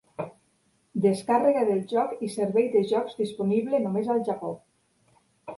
Descàrrega 1.05 1.65
del 1.67 1.83
joc 1.93 2.15
i 2.29 2.29
servei 2.37 2.65
de 2.77 2.81
jocs 2.93 3.21
disponible 3.23 3.83
només 3.87 4.11
al 4.15 4.25
Japó. 4.31 4.55